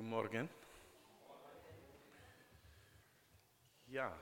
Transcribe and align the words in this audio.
God 0.00 0.08
morgen. 0.08 0.48
Ja, 3.84 4.12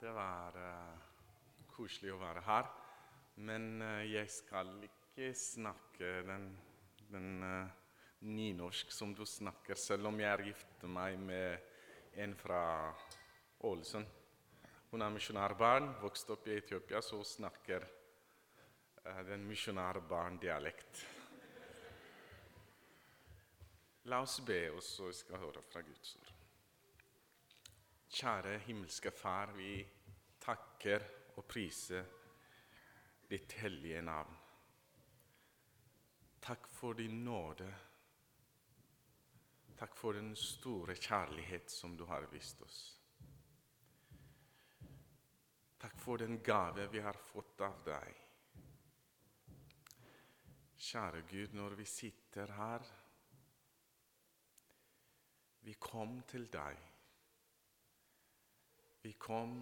det 0.00 0.10
var 0.10 0.56
uh, 0.58 1.68
koselig 1.70 2.10
å 2.10 2.18
være 2.18 2.42
her. 2.42 2.66
Men 3.46 3.68
uh, 3.78 4.00
jeg 4.10 4.26
skal 4.34 4.72
ikke 4.88 5.28
snakke 5.38 6.10
den, 6.26 6.48
den 7.12 7.46
uh, 7.46 7.70
nynorsk 8.26 8.90
som 8.90 9.14
du 9.14 9.22
snakker, 9.22 9.78
selv 9.78 10.10
om 10.10 10.18
jeg 10.18 10.48
gifter 10.48 10.48
gift 10.50 10.90
meg 10.98 11.22
med 11.22 12.18
en 12.26 12.34
fra 12.42 12.64
Ålesund. 13.70 14.10
Hun 14.90 15.06
er 15.06 15.14
misjonærbarn, 15.14 15.92
vokste 16.02 16.34
opp 16.34 16.50
i 16.50 16.58
Etiopia, 16.58 16.98
så 17.06 17.22
snakker 17.36 17.86
uh, 17.86 19.22
den 19.30 19.46
misjonærbarndialekt. 19.46 21.06
La 24.10 24.24
oss 24.24 24.40
be, 24.42 24.58
og 24.74 24.82
så 24.82 25.12
skal 25.14 25.36
vi 25.36 25.44
høre 25.44 25.60
fra 25.62 25.80
Guds 25.86 26.16
ord. 26.18 26.30
Kjære 28.10 28.56
himmelske 28.64 29.10
Far, 29.14 29.52
vi 29.54 29.84
takker 30.42 31.04
og 31.38 31.44
priser 31.46 32.08
ditt 33.30 33.52
hellige 33.60 34.00
navn. 34.02 34.32
Takk 36.42 36.66
for 36.74 36.98
din 36.98 37.20
nåde. 37.22 37.68
Takk 39.78 39.94
for 39.94 40.18
den 40.18 40.32
store 40.36 40.96
kjærlighet 40.98 41.70
som 41.70 41.94
du 41.96 42.02
har 42.10 42.26
vist 42.32 42.64
oss. 42.66 42.80
Takk 45.80 45.94
for 46.02 46.18
den 46.18 46.40
gave 46.42 46.88
vi 46.90 47.04
har 47.04 47.20
fått 47.28 47.62
av 47.62 47.78
deg. 47.86 48.18
Kjære 50.80 51.22
Gud, 51.30 51.54
når 51.54 51.78
vi 51.78 51.86
sitter 51.86 52.50
her 52.58 52.90
vi 55.66 55.74
kom 55.78 56.22
til 56.28 56.46
deg. 56.52 56.78
Vi 59.02 59.12
kom 59.20 59.54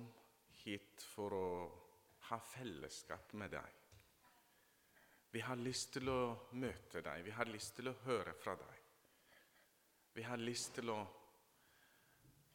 hit 0.65 1.03
for 1.15 1.35
å 1.35 1.51
ha 2.29 2.39
fellesskap 2.43 3.33
med 3.39 3.55
deg. 3.55 3.75
Vi 5.31 5.41
har 5.45 5.61
lyst 5.61 5.93
til 5.97 6.09
å 6.09 6.21
møte 6.57 7.03
deg, 7.05 7.23
vi 7.25 7.35
har 7.37 7.51
lyst 7.51 7.77
til 7.77 7.91
å 7.91 7.97
høre 8.07 8.35
fra 8.35 8.57
deg. 8.59 8.85
Vi 10.17 10.25
har 10.27 10.41
lyst 10.41 10.75
til 10.79 10.91
å 10.91 10.99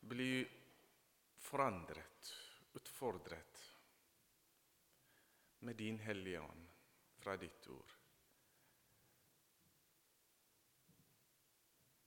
bli 0.10 0.44
forandret, 1.40 2.32
utfordret 2.76 3.62
med 5.64 5.78
din 5.80 6.00
Hellige 6.04 6.42
Ånd 6.42 6.72
fra 7.22 7.38
ditt 7.40 7.68
ord. 7.72 7.94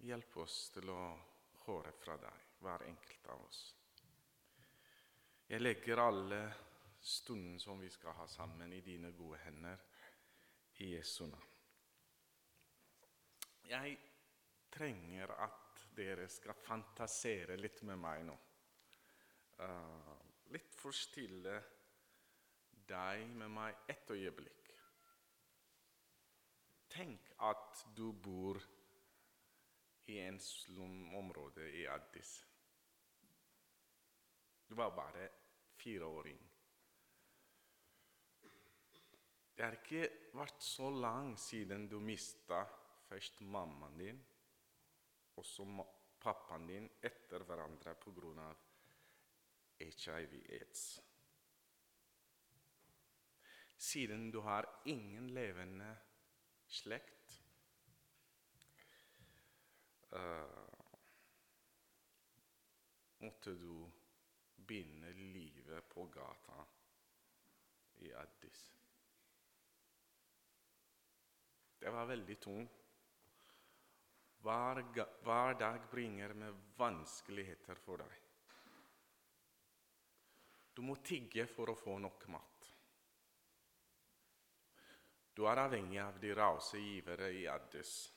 Hjelp 0.07 0.37
oss 0.39 0.57
til 0.71 0.91
å 0.93 1.01
høre 1.65 1.91
fra 1.99 2.15
deg, 2.23 2.43
hver 2.62 2.85
enkelt 2.87 3.25
av 3.35 3.41
oss. 3.43 3.62
Jeg 5.49 5.59
legger 5.65 5.99
alle 5.99 6.39
stunden 7.03 7.57
som 7.59 7.81
vi 7.83 7.91
skal 7.91 8.15
ha 8.15 8.27
sammen, 8.31 8.71
i 8.71 8.84
dine 8.87 9.11
gode 9.19 9.41
hender, 9.43 9.83
i 10.79 10.93
Jesu 10.93 11.25
navn. 11.27 11.57
Jeg 13.67 13.97
trenger 14.71 15.34
at 15.43 15.83
dere 15.99 16.29
skal 16.31 16.55
fantasere 16.55 17.59
litt 17.59 17.83
med 17.89 17.99
meg 17.99 18.23
nå. 18.29 18.39
Uh, 19.59 20.15
litt 20.55 20.79
forstille 20.79 21.59
deg 22.87 23.27
med 23.43 23.51
meg 23.59 23.91
et 23.91 24.15
øyeblikk. 24.15 24.71
Tenk 26.95 27.34
at 27.51 27.87
du 27.97 28.12
bor 28.12 28.62
i 28.62 28.76
i 30.07 30.19
en 30.23 30.39
slumområde 30.41 31.71
i 31.81 31.87
Addis. 31.87 32.47
Du 34.67 34.75
var 34.75 34.91
bare 34.97 35.29
fireåring. 35.77 36.39
Det 39.56 39.65
har 39.65 39.78
ikke 39.78 40.33
vært 40.37 40.62
så 40.62 40.91
lang 40.93 41.33
siden 41.41 41.87
du 41.89 41.97
mista 42.03 42.61
først 43.09 43.41
mammaen 43.41 43.99
din 43.99 44.19
og 45.37 45.44
så 45.47 45.65
pappaen 46.21 46.67
din 46.69 46.88
etter 47.03 47.44
hverandre 47.49 47.94
pga. 48.00 48.49
hiv-aids. 49.78 50.84
Siden 53.77 54.31
du 54.31 54.41
har 54.41 54.69
ingen 54.84 55.28
levende 55.34 55.91
slekt 56.67 57.16
måtte 63.19 63.50
du 63.50 63.91
begynne 64.56 65.11
livet 65.11 65.89
på 65.89 66.06
gata 66.06 66.67
i 67.94 68.12
Addis. 68.15 68.72
Det 71.78 71.91
var 71.91 72.06
veldig 72.06 72.41
tungt. 72.41 72.83
Hver, 74.47 74.83
hver, 75.22 75.55
dag 75.59 75.91
bringer 75.91 76.34
med 76.34 76.55
vanskeligheter 76.77 77.75
for 77.75 78.03
deg. 78.03 78.17
Du 80.75 80.83
må 80.83 80.97
tigge 81.03 81.47
for 81.50 81.73
å 81.73 81.78
få 81.78 81.97
nok 81.99 82.27
mat. 82.31 82.69
Du 85.37 85.44
er 85.49 85.62
avhengig 85.67 85.99
av 86.00 86.21
de 86.21 86.34
rause 86.34 86.78
givere 86.81 87.31
i 87.33 87.47
Addis. 87.49 88.16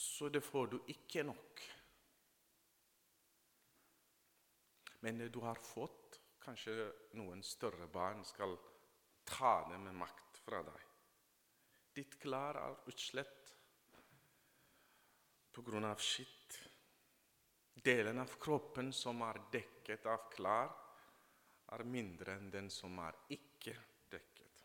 Så 0.00 0.28
det 0.28 0.40
får 0.40 0.66
du 0.66 0.78
ikke 0.88 1.22
nok. 1.28 1.62
Men 5.00 5.20
du 5.32 5.40
har 5.44 5.60
fått 5.60 6.20
kanskje 6.40 6.88
noen 7.20 7.42
større 7.44 7.88
barn 7.92 8.24
skal 8.24 8.56
ta 9.28 9.52
det 9.68 9.78
med 9.80 9.98
makt 10.00 10.40
fra 10.44 10.62
deg. 10.64 10.86
Ditt 12.00 12.16
klær 12.22 12.56
er 12.62 12.78
utslett 12.88 13.52
pga. 15.52 15.94
skitt. 15.98 16.58
Delen 17.84 18.18
av 18.18 18.38
kroppen 18.40 18.92
som 18.92 19.20
er 19.22 19.40
dekket 19.52 20.06
av 20.06 20.28
klær, 20.32 20.72
er 21.70 21.84
mindre 21.84 22.34
enn 22.36 22.50
den 22.50 22.70
som 22.70 22.98
er 23.04 23.16
ikke 23.36 23.76
dekket. 24.10 24.64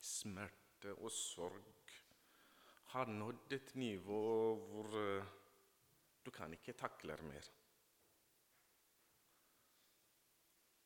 Smerte 0.00 0.59
smerte 0.80 0.96
og 1.04 1.10
sorg 1.12 1.90
har 2.92 3.06
nådd 3.06 3.52
et 3.52 3.74
nivå 3.74 4.56
hvor 4.56 4.96
eh, 4.96 5.24
du 6.24 6.30
kan 6.30 6.52
ikke 6.52 6.72
takle 6.72 7.16
mer. 7.22 7.50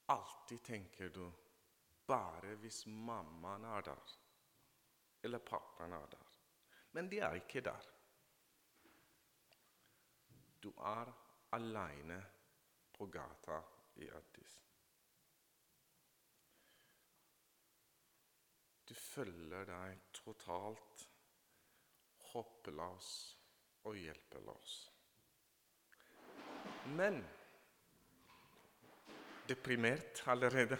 Alltid 0.08 0.62
tenker 0.62 1.08
du 1.08 1.32
bare 2.06 2.56
hvis 2.56 2.86
mammaen 2.86 3.64
er 3.64 3.82
der, 3.82 4.18
eller 5.22 5.38
pappaen 5.38 5.92
er 5.92 6.06
der. 6.10 6.26
Men 6.92 7.10
de 7.10 7.18
er 7.18 7.34
ikke 7.34 7.60
der. 7.60 7.90
Du 10.62 10.70
er 10.70 11.12
aleine 11.52 12.24
på 12.92 13.06
gata 13.06 13.62
i 13.96 14.08
Addis. 14.08 14.63
Du 18.84 18.94
følger 18.94 19.64
deg 19.68 20.00
totalt 20.12 21.06
hoppeløs 22.32 23.10
og 23.88 23.96
hjelpeløs. 23.96 24.74
Men 26.96 27.22
deprimert 29.48 30.22
allerede. 30.26 30.78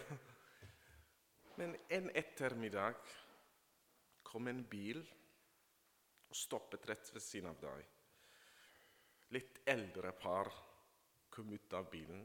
Men 1.56 1.76
en 1.90 2.10
ettermiddag 2.16 2.98
kom 4.26 4.48
en 4.48 4.64
bil 4.66 5.00
og 6.28 6.36
stoppet 6.36 6.88
rett 6.90 7.12
ved 7.14 7.22
siden 7.22 7.52
av 7.52 7.60
deg. 7.62 7.84
Litt 9.36 9.60
eldre 9.70 10.12
par 10.18 10.50
kom 11.30 11.52
ut 11.54 11.74
av 11.74 11.88
bilen, 11.90 12.24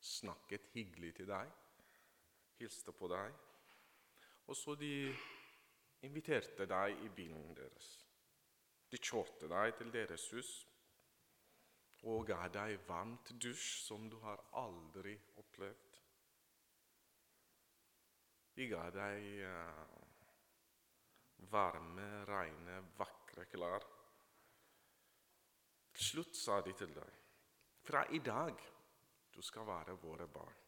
snakket 0.00 0.70
hyggelig 0.74 1.14
til 1.18 1.28
deg, 1.28 1.50
hilste 2.60 2.94
på 2.96 3.08
deg. 3.10 3.34
Og 4.48 4.56
så 4.56 4.74
de 4.80 4.92
inviterte 6.06 6.66
deg 6.68 7.04
i 7.04 7.10
bilen 7.12 7.52
deres. 7.56 7.88
De 8.88 9.00
kjørte 9.00 9.50
deg 9.50 9.74
til 9.76 9.92
deres 9.92 10.24
hus 10.32 10.52
og 12.08 12.28
ga 12.28 12.46
deg 12.54 12.78
varmt 12.86 13.32
dusj 13.42 13.68
som 13.82 14.06
du 14.10 14.16
har 14.22 14.40
aldri 14.60 15.16
opplevd. 15.40 15.98
De 18.54 18.66
ga 18.70 18.84
deg 18.94 19.26
uh, 19.42 19.98
varme, 21.50 22.08
rene, 22.30 22.80
vakre 22.98 23.46
klær. 23.50 23.86
Til 25.98 26.10
slutt 26.12 26.38
sa 26.38 26.60
de 26.62 26.74
til 26.78 26.94
deg 26.94 27.18
fra 27.88 28.04
i 28.12 28.18
dag 28.20 28.52
du 29.32 29.40
skal 29.42 29.66
være 29.66 29.94
våre 30.02 30.26
barn. 30.28 30.67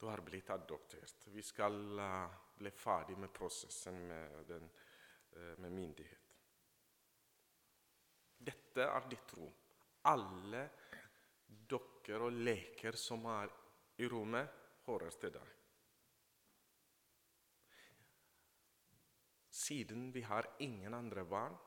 Du 0.00 0.06
har 0.06 0.20
blitt 0.24 0.50
adoptert. 0.50 1.26
Vi 1.28 1.42
skal 1.42 1.98
uh, 1.98 2.36
bli 2.56 2.70
ferdig 2.72 3.18
med 3.20 3.32
prosessen 3.36 3.98
med, 4.08 4.46
den, 4.48 4.70
uh, 5.36 5.58
med 5.60 5.72
myndighet. 5.72 6.30
Dette 8.40 8.86
er 8.86 9.10
ditt 9.12 9.34
rom. 9.36 9.52
Alle 10.08 10.62
dokker 11.68 12.24
og 12.24 12.40
leker 12.40 12.96
som 12.96 13.28
er 13.28 13.52
i 14.00 14.08
rommet, 14.08 14.56
hører 14.88 15.20
til 15.20 15.36
deg. 15.36 15.52
Siden 19.60 20.08
vi 20.16 20.24
har 20.24 20.48
ingen 20.64 20.96
andre 20.96 21.28
barn, 21.28 21.60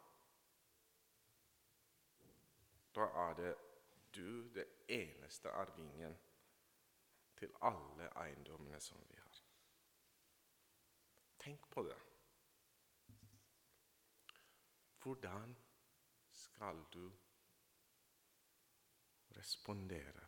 da 2.98 3.12
er 3.30 3.42
det 3.44 3.56
du 4.18 4.50
det 4.58 4.72
eneste 4.90 5.54
arvingen 5.54 6.18
til 7.36 7.56
alle 7.62 8.10
eiendommene 8.24 8.80
som 8.82 9.02
vi 9.10 9.18
har. 9.20 9.42
Tenk 11.44 11.70
på 11.70 11.84
det. 11.84 12.00
Hvordan 15.04 15.56
skal 16.32 16.86
du 16.94 17.12
respondere 19.36 20.28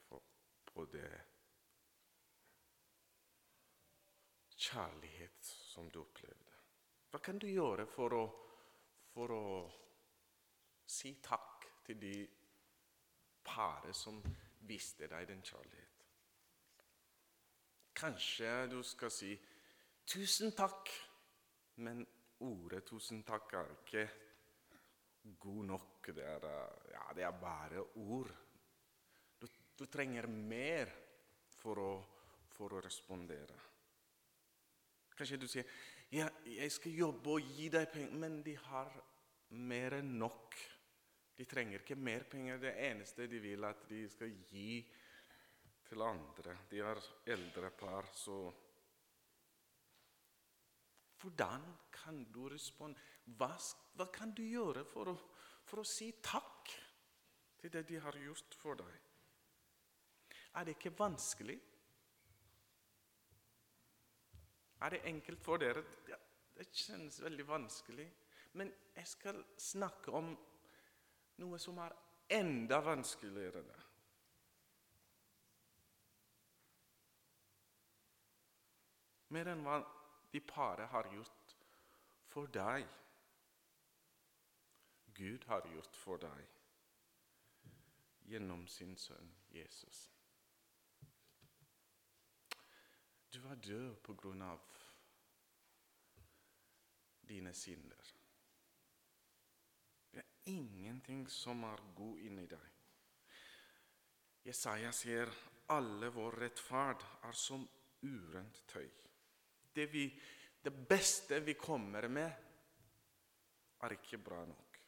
på 0.66 0.86
det 0.92 1.22
kjærlighet 4.58 5.46
som 5.46 5.92
du 5.92 6.02
opplevde? 6.02 6.60
Hva 7.10 7.20
kan 7.24 7.40
du 7.40 7.48
gjøre 7.48 7.86
for 7.88 8.18
å, 8.18 8.24
for 9.14 9.32
å 9.32 9.46
si 10.86 11.14
takk 11.24 11.70
til 11.86 12.02
de 12.02 12.16
paret 13.46 13.96
som 13.96 14.20
viste 14.68 15.08
deg 15.08 15.30
den 15.30 15.44
kjærlighet? 15.46 15.95
Kanskje 17.96 18.68
du 18.68 18.82
skal 18.84 19.12
si 19.12 19.32
'tusen 20.06 20.52
takk', 20.52 20.92
men 21.76 22.06
ordet 22.40 22.84
'tusen 22.86 23.24
takk' 23.24 23.54
er 23.54 23.72
ikke 23.72 24.10
god 25.40 25.66
nok. 25.66 26.08
Det 26.16 26.24
er, 26.24 26.48
ja, 26.92 27.14
det 27.16 27.24
er 27.24 27.40
bare 27.42 27.86
ord. 27.96 28.32
Du, 29.42 29.48
du 29.80 29.86
trenger 29.86 30.28
mer 30.28 30.92
for 31.50 31.80
å, 31.80 31.94
for 32.52 32.76
å, 32.76 32.84
respondere. 32.84 33.56
Kanskje 35.16 35.40
du 35.40 35.48
sier 35.48 35.66
ja, 36.12 36.30
'jeg 36.46 36.72
skal 36.72 36.92
jobbe 36.92 37.30
og 37.30 37.42
gi 37.56 37.70
deg 37.70 37.88
penger', 37.92 38.20
men 38.20 38.42
de 38.44 38.56
har 38.56 38.92
mer 39.50 40.02
enn 40.02 40.18
nok. 40.20 40.56
De 41.38 41.46
trenger 41.46 41.80
ikke 41.80 41.96
mer 41.96 42.24
penger. 42.24 42.60
Det 42.60 42.76
eneste 42.76 43.28
de 43.28 43.40
vil, 43.40 43.64
er 43.64 43.70
at 43.70 43.88
de 43.90 44.04
skal 44.10 44.36
gi 44.52 44.84
til 45.90 46.02
andre. 46.02 46.58
De 46.70 46.80
er 46.82 47.02
eldre 47.36 47.72
par, 47.72 48.10
så 48.14 48.38
Hvordan 51.26 51.64
kan 51.92 52.24
du 52.30 52.50
respondere? 52.50 53.02
Hva, 53.26 53.56
hva, 53.98 54.06
kan 54.14 54.34
du 54.36 54.44
gjøre 54.44 54.84
for 54.86 55.10
å, 55.10 55.16
for 55.66 55.82
å 55.82 55.88
si 55.88 56.12
takk 56.22 56.70
til 57.58 57.72
det 57.74 57.82
de 57.90 57.98
har 58.04 58.18
gjort 58.22 58.58
for 58.60 58.78
deg? 58.78 59.00
Er 60.56 60.68
det 60.68 60.76
ikke 60.76 60.94
vanskelig? 61.00 61.56
Er 64.86 64.94
det 64.94 65.02
enkelt 65.10 65.42
for 65.42 65.58
dere? 65.58 65.82
Ja, 66.12 66.20
det 66.60 66.68
kjennes 66.70 67.18
veldig 67.24 67.48
vanskelig. 67.48 68.06
Men 68.60 68.70
jeg 68.96 69.08
skal 69.10 69.42
snakke 69.58 70.14
om 70.16 70.30
noe 71.42 71.60
som 71.60 71.80
er 71.84 71.96
enda 72.38 72.80
vanskeligere. 72.86 73.64
Mer 79.36 79.52
enn 79.52 79.64
hva 79.66 79.80
de 80.32 80.42
paret 80.48 80.92
har 80.92 81.10
gjort 81.12 81.56
for 82.32 82.52
deg. 82.52 82.88
Gud 85.16 85.48
har 85.52 85.68
gjort 85.72 85.96
for 85.96 86.20
deg 86.20 86.52
gjennom 88.32 88.66
sin 88.68 88.96
sønn 88.98 89.32
Jesus. 89.54 90.10
Du 93.32 93.40
var 93.44 93.56
død 93.56 93.96
på 94.04 94.16
grunn 94.20 94.42
av 94.42 94.62
dine 97.28 97.54
synder. 97.54 98.12
Det 100.12 100.24
er 100.24 100.52
ingenting 100.52 101.26
som 101.32 101.64
er 101.68 101.84
god 101.96 102.22
inni 102.28 102.46
deg. 102.48 102.68
Jesaja 104.46 104.92
sier 104.94 105.32
alle 105.74 106.12
vår 106.14 106.40
rettferd 106.44 107.04
er 107.28 107.36
som 107.40 107.66
urent 108.06 108.62
tøy 108.70 108.88
det, 109.76 109.86
vi, 109.94 110.06
det 110.64 110.74
beste 110.88 111.40
vi 111.44 111.54
kommer 111.54 112.08
med, 112.08 112.32
er 113.82 113.96
ikke 113.96 114.18
bra 114.18 114.46
nok. 114.46 114.80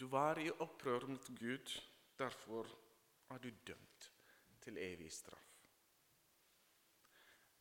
Du 0.00 0.06
var 0.08 0.38
i 0.38 0.50
opprør 0.50 1.06
mot 1.06 1.26
Gud, 1.38 1.80
derfor 2.18 2.66
er 3.30 3.38
du 3.38 3.50
dømt 3.66 4.12
til 4.60 4.78
evig 4.78 5.12
straff. 5.12 5.46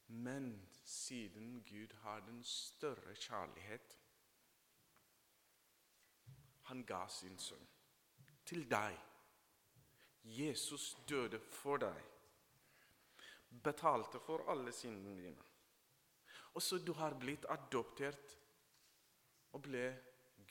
Men 0.08 0.70
siden 0.84 1.64
Gud 1.64 1.94
har 2.02 2.20
den 2.20 2.44
større 2.44 3.16
kjærlighet 3.16 3.98
Han 6.70 6.84
ga 6.86 7.08
sin 7.08 7.38
sønn 7.38 7.68
til 8.46 8.66
deg. 8.70 8.98
Jesus 10.24 10.98
døde 11.10 11.40
for 11.40 11.78
deg 11.82 12.19
betalte 13.50 14.20
for 14.20 14.46
alle 14.52 14.72
syndene 14.72 15.16
dine. 15.22 15.46
Og 16.54 16.62
så 16.62 16.78
du 16.78 16.94
har 16.94 17.18
blitt 17.20 17.46
adoptert 17.50 18.36
og 19.54 19.64
ble 19.66 19.86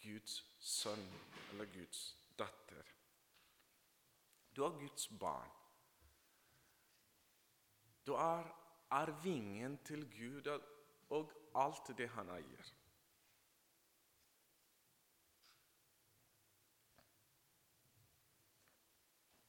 Guds 0.03 0.41
sønn 0.59 1.05
eller 1.53 1.71
Guds 1.75 2.03
datter. 2.39 2.95
Du 4.55 4.65
er 4.67 4.79
Guds 4.79 5.09
barn. 5.21 5.55
Du 8.07 8.15
er 8.15 8.47
arvingen 8.91 9.79
til 9.85 10.07
Gud 10.11 10.49
og 11.15 11.33
alt 11.55 11.91
det 11.99 12.09
han 12.15 12.31
eier. 12.33 12.75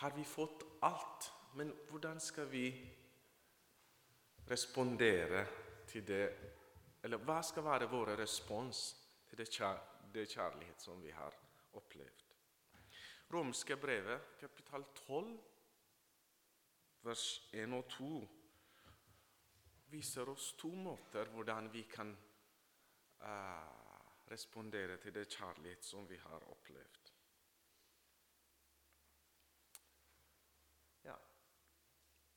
har 0.00 0.12
vi 0.14 0.24
fått 0.26 0.62
alt 0.86 1.32
men 1.54 1.72
hvordan 1.90 2.20
skal 2.20 2.50
vi 2.50 2.66
respondere 4.50 5.46
til 5.86 6.06
det 6.08 6.26
Eller 7.04 7.20
hva 7.20 7.42
skal 7.44 7.64
være 7.64 7.90
vår 7.90 8.14
respons 8.16 8.78
til 9.28 9.38
det, 9.38 9.48
kjær, 9.52 9.76
det 10.14 10.28
kjærlighet 10.28 10.80
som 10.80 11.02
vi 11.04 11.10
har 11.12 11.34
opplevd? 11.76 12.22
Romske 13.34 13.76
brevet, 13.76 14.20
kapital 14.40 14.84
12, 14.94 15.34
vers 17.02 17.26
1 17.52 17.74
og 17.76 17.84
2, 17.92 18.08
viser 19.92 20.32
oss 20.32 20.54
to 20.56 20.72
måter 20.72 21.28
hvordan 21.34 21.68
vi 21.72 21.82
kan 21.82 22.16
uh, 23.20 23.84
respondere 24.30 24.96
til 24.96 25.14
det 25.14 25.28
kjærlighet 25.28 25.84
som 25.84 26.08
vi 26.08 26.16
har 26.16 26.48
opplevd. 26.50 27.03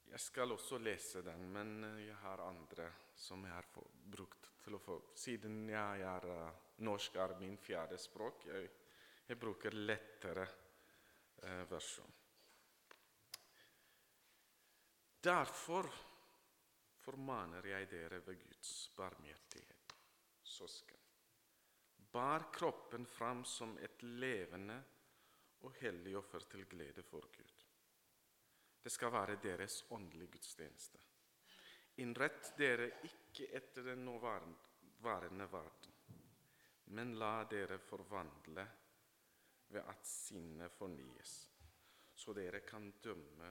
Jeg 0.07 0.19
skal 0.23 0.51
også 0.55 0.79
lese 0.79 1.21
den, 1.25 1.49
men 1.51 1.83
eh, 1.83 2.05
jeg 2.07 2.15
har 2.23 2.45
andre 2.45 2.91
som 3.15 3.43
jeg 3.45 3.53
har 3.53 3.67
brukt 3.73 4.51
til 4.63 4.77
å 4.77 4.81
få 4.83 4.97
Siden 5.15 5.67
jeg 5.71 6.03
er 6.03 6.25
uh, 6.27 6.63
norsk 6.83 7.15
er 7.23 7.35
min 7.39 7.57
fjerde 7.61 7.97
språk, 7.99 8.47
jeg, 8.51 8.69
jeg 9.27 9.39
bruker 9.39 9.75
lettere 9.75 10.45
eh, 11.43 11.63
versjon. 11.69 12.13
Derfor 15.27 15.89
formaner 17.01 17.65
jeg 17.71 17.89
dere 17.91 18.21
ved 18.27 18.39
Guds 18.43 18.73
barmhjertighet, 18.95 19.95
søsken. 20.43 21.01
Bar 22.11 22.47
kroppen 22.53 23.05
fram 23.05 23.43
som 23.45 23.75
et 23.83 24.03
levende 24.03 24.77
og 25.65 25.73
hellig 25.81 26.15
offer 26.19 26.45
til 26.51 26.67
glede 26.69 27.03
for 27.03 27.27
Gud. 27.33 27.56
Det 28.83 28.89
skal 28.89 29.11
være 29.11 29.39
deres 29.43 29.83
åndelige 29.91 30.31
gudstjeneste. 30.31 30.99
Innrett 31.97 32.51
dere 32.57 32.91
ikke 33.03 33.49
etter 33.57 33.83
den 33.83 34.05
nåværende 34.05 35.47
verden, 35.51 35.93
men 36.85 37.15
la 37.19 37.43
dere 37.49 37.79
forvandle 37.79 38.67
ved 39.67 39.81
at 39.81 40.05
sinnet 40.07 40.71
fornyes, 40.71 41.33
så 42.13 42.33
dere 42.33 42.61
kan 42.65 42.91
dømme 43.03 43.49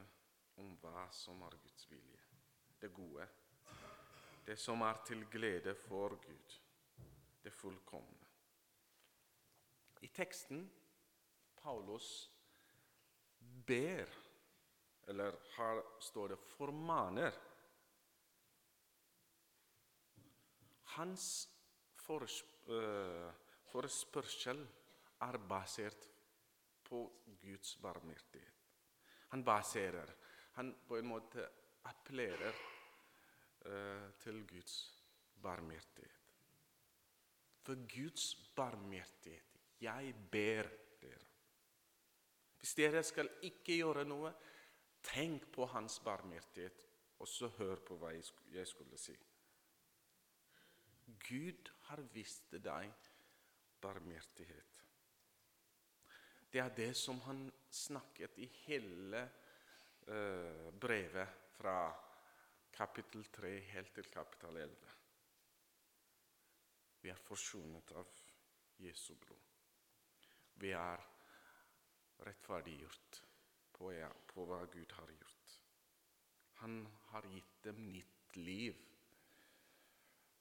om 0.63 0.77
hva 0.81 1.09
som 1.13 1.43
er 1.43 1.59
Guds 1.63 1.91
vilje, 1.91 2.23
det 2.81 2.93
gode, 2.95 3.27
det 4.47 4.57
som 4.59 4.81
er 4.87 5.03
til 5.05 5.27
glede 5.31 5.75
for 5.75 6.17
Gud, 6.23 6.57
det 7.43 7.53
fullkomne. 7.53 8.27
I 10.01 10.09
teksten 10.09 10.71
Paulus 11.57 12.31
ber, 13.67 14.07
eller 15.07 15.39
her 15.57 15.83
står 16.01 16.29
det 16.29 16.39
'formaner'. 16.39 17.39
Hans 20.97 21.49
eh, 22.09 23.33
forespørsel 23.71 24.67
er 25.21 25.39
basert 25.49 26.09
på 26.85 27.01
Guds 27.43 27.77
barmhjertighet. 27.77 28.53
Han 29.29 29.45
baserer 29.45 30.15
Han 30.57 30.75
på 30.89 30.97
en 30.97 31.07
måte 31.07 31.43
appellerer 31.85 32.55
uh, 33.67 34.13
til 34.19 34.47
Guds 34.49 34.77
barmhjertighet. 35.43 36.31
For 37.63 37.75
Guds 37.97 38.35
barmhjertighet. 38.57 39.61
Jeg 39.81 40.15
ber 40.33 40.71
dere. 41.03 41.27
Hvis 42.59 42.75
dere 42.75 43.03
skal 43.03 43.29
ikke 43.43 43.77
gjøre 43.83 44.07
noe, 44.09 44.33
tenk 45.07 45.51
på 45.55 45.67
Hans 45.71 45.99
barmhjertighet, 46.05 46.83
og 47.19 47.29
så 47.29 47.49
hør 47.59 47.81
på 47.87 47.97
hva 48.01 48.13
jeg 48.13 48.67
skulle 48.69 48.99
si. 49.01 49.15
Gud 51.29 51.71
har 51.89 52.03
vist 52.13 52.51
deg 52.53 53.11
barmhjertighet. 53.81 54.83
Det 56.51 56.61
er 56.63 56.75
det 56.75 56.93
som 56.97 57.21
han 57.27 57.47
snakket 57.71 58.39
i 58.43 58.47
hele 58.67 59.23
uh, 60.09 60.73
brevet 60.81 61.43
fra 61.57 61.79
kapittel 62.77 63.27
3 63.33 63.53
helt 63.73 63.95
til 63.95 64.11
kapittel 64.13 64.57
11. 64.63 64.95
Vi 67.03 67.13
er 67.13 67.23
forsonet 67.29 67.93
av 67.97 68.19
Jesu 68.83 69.15
blod. 69.21 69.53
Vi 70.61 70.73
er 70.75 71.03
rettferdiggjort 72.27 73.26
på, 73.77 73.93
på 74.33 74.45
hva 74.49 74.65
Gud 74.73 74.93
har 74.99 75.13
gjort. 75.13 75.57
Han 76.63 76.87
har 77.11 77.29
gitt 77.33 77.63
dem 77.65 77.81
nytt 77.93 78.37
liv. 78.37 78.77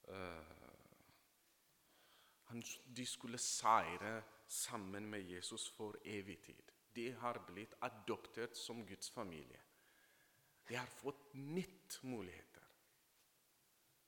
Uh, 0.07 0.65
de 2.95 3.05
skulle 3.05 3.37
seire 3.41 4.23
sammen 4.47 5.09
med 5.09 5.25
Jesus 5.27 5.69
for 5.69 5.97
evig 6.05 6.41
tid. 6.45 6.71
De 6.95 7.11
har 7.11 7.41
blitt 7.47 7.73
adoptert 7.83 8.55
som 8.57 8.85
Guds 8.87 9.09
familie. 9.09 9.61
De 10.67 10.75
har 10.75 10.85
fått 10.85 11.33
nytt 11.33 11.99
muligheter. 12.03 12.63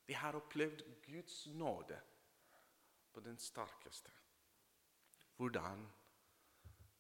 De 0.05 0.13
har 0.13 0.35
opplevd 0.35 0.83
Guds 1.05 1.45
nåde 1.45 1.99
på 3.11 3.19
den 3.19 3.37
sterkeste. 3.37 4.11
Hvordan 5.35 5.83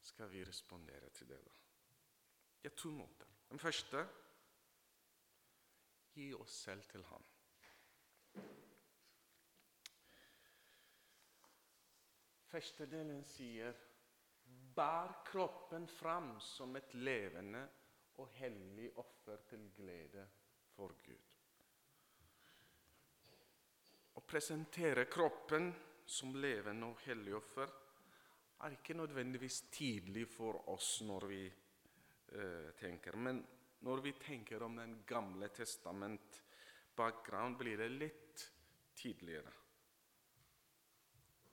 skal 0.01 0.29
vi 0.29 0.43
respondere 0.45 1.09
til 1.09 1.29
det? 1.29 1.39
da? 1.45 1.66
Det 2.67 2.73
er 2.73 2.81
to 2.81 2.89
måter. 2.91 3.27
Den 3.47 3.59
første 3.63 3.99
gi 6.11 6.25
oss 6.35 6.55
selv 6.65 6.81
til 6.91 7.03
ham. 7.07 7.27
Første 12.51 12.87
delen 12.91 13.21
sier 13.23 13.77
Bær 14.75 15.13
kroppen 15.29 15.87
fram 15.87 16.33
som 16.43 16.75
et 16.75 16.91
levende 16.99 17.61
og 18.19 18.33
hellig 18.35 18.89
offer 18.99 19.39
til 19.47 19.63
glede 19.77 20.25
for 20.73 20.91
Gud. 21.05 21.29
Å 24.11 24.25
presentere 24.27 25.05
kroppen 25.07 25.71
som 26.03 26.35
levende 26.35 26.91
og 26.91 26.99
hellig 27.05 27.37
offer 27.39 27.71
er 28.59 28.75
ikke 28.75 28.97
nødvendigvis 28.99 29.61
tidlig 29.71 30.27
for 30.35 30.67
oss 30.75 30.97
når 31.07 31.27
vi 31.31 31.41
eh, 32.33 32.73
tenker. 32.79 33.15
Men 33.15 33.41
når 33.85 34.01
vi 34.01 34.13
tenker 34.19 34.63
om 34.63 34.75
Den 34.75 35.03
gamle 35.07 35.49
testament 35.53 36.41
bakgrunn, 36.97 37.57
blir 37.57 37.77
det 37.77 37.89
litt 37.93 38.45
tidligere. 38.97 39.53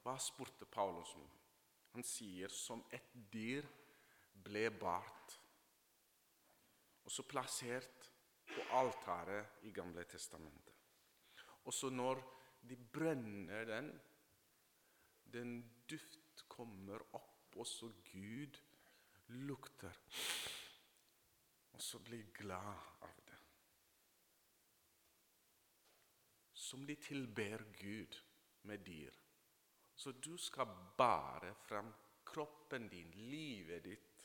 Hva 0.04 0.16
spurte 0.20 0.66
Paulus 0.68 1.14
om? 1.16 1.28
Han 1.94 2.04
sier 2.04 2.50
som 2.52 2.82
et 2.92 3.12
dyr 3.32 3.66
ble 4.44 4.66
bart, 4.74 5.36
og 7.04 7.12
så 7.12 7.24
plassert 7.28 8.08
på 8.48 8.64
altaret 8.76 9.64
i 9.68 9.72
Gamle 9.72 10.04
testamentet. 10.08 10.72
Og 11.64 11.72
så 11.72 11.88
når 11.92 12.20
de 12.68 12.76
brenner 12.76 13.64
den, 13.68 13.90
den 15.32 15.54
duft 15.88 16.44
kommer 16.48 17.04
opp, 17.16 17.54
og 17.56 17.66
så 17.68 17.90
Gud 18.10 18.58
lukter. 19.28 19.94
Så 21.84 21.98
bli 21.98 22.22
glad 22.32 22.76
av 23.00 23.16
det. 23.26 23.38
Som 26.52 26.86
de 26.86 26.96
tilber 26.96 27.64
Gud 27.78 28.16
med 28.62 28.78
dyr. 28.86 29.20
Så 29.94 30.12
du 30.12 30.36
skal 30.40 30.72
bære 30.98 31.52
frem 31.66 31.92
kroppen 32.24 32.88
din, 32.88 33.10
livet 33.10 33.84
ditt, 33.84 34.24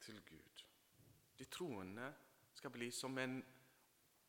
til 0.00 0.22
Gud. 0.24 0.64
De 1.38 1.44
troende 1.44 2.14
skal 2.54 2.70
bli 2.70 2.90
som 2.94 3.18
en 3.18 3.40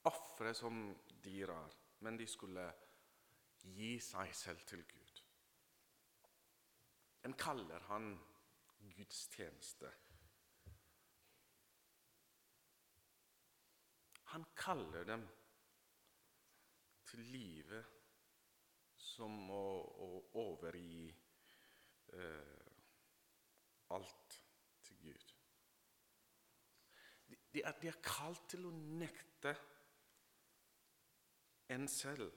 ofre 0.10 0.56
som 0.58 0.84
dyr 1.24 1.54
er, 1.54 1.82
men 2.00 2.18
de 2.18 2.28
skulle 2.28 2.66
gi 3.62 3.94
seg 4.02 4.36
selv 4.36 4.66
til 4.68 4.84
Gud. 4.90 5.26
En 7.30 7.38
kaller 7.38 7.92
han 7.94 8.16
gudstjeneste. 8.98 9.92
Han 14.32 14.46
kaller 14.56 15.04
dem 15.08 15.24
til 17.12 17.26
livet 17.34 17.98
som 18.96 19.34
å, 19.52 19.66
å 20.06 20.10
overgi 20.40 21.10
eh, 22.16 22.72
alt 23.92 24.38
til 24.88 25.02
Gud. 25.04 25.34
De, 27.28 27.36
de, 27.52 27.64
er, 27.66 27.76
de 27.82 27.92
er 27.92 28.00
kalt 28.06 28.48
til 28.54 28.70
å 28.70 28.72
nekte 28.72 29.56
en 31.76 31.88
selv 31.92 32.32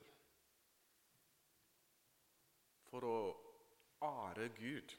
for 2.88 3.06
å 3.06 3.18
are 4.06 4.48
Gud. 4.58 4.94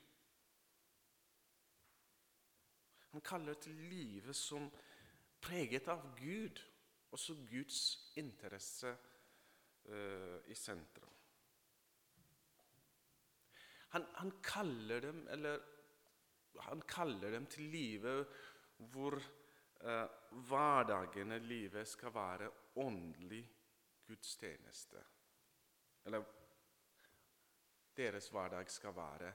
Han 3.11 3.23
kaller 3.23 3.53
til 3.63 3.77
livet 3.91 4.35
som 4.35 4.67
preget 5.39 5.87
av 5.87 6.01
Gud, 6.19 6.59
også 7.15 7.37
Guds 7.49 7.81
interesse 8.19 8.91
uh, 8.91 10.39
i 10.51 10.55
sentrum. 10.55 11.15
Han, 13.95 14.05
han, 14.19 14.31
kaller 14.43 14.99
dem, 14.99 15.27
eller, 15.31 15.61
han 16.59 16.81
kaller 16.81 17.31
dem 17.31 17.45
til 17.47 17.69
livet 17.71 18.27
hvor 18.91 19.15
eh, 19.15 20.07
hverdagen 20.49 21.31
i 21.31 21.39
livet 21.39 21.87
skal 21.87 22.11
være 22.13 22.49
åndelig 22.83 23.43
gudstjeneste. 24.07 25.03
Eller 26.05 26.25
deres 27.95 28.27
hverdag 28.29 28.71
skal 28.71 28.95
være 28.95 29.31